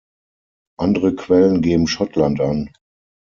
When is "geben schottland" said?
1.61-2.41